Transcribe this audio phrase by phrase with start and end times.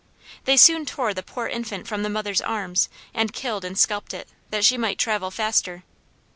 [0.45, 4.27] They soon tore the poor infant from the mother's arms and killed and scalped it,
[4.49, 5.83] that she might travel faster.